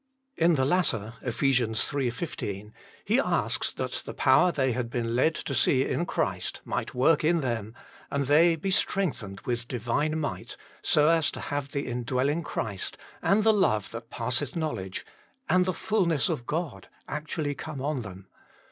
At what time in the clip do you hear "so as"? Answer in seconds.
10.81-11.29